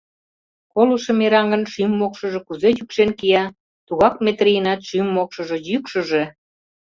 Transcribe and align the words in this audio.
Колышо 0.73 1.11
мераҥын 1.19 1.63
шӱм-мокшыжо 1.71 2.39
кузе 2.47 2.69
йӱкшен 2.77 3.09
кия, 3.19 3.43
тугак 3.87 4.15
Метрийынат 4.25 4.79
шӱм-мокшыжо 4.87 5.57
йӱкшыжӧ! 5.69 6.23